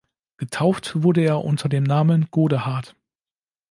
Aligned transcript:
Getauft 0.37 0.93
wurde 1.03 1.21
er 1.21 1.45
unter 1.45 1.69
dem 1.69 1.83
Namen 1.83 2.27
Godehard. 2.31 2.95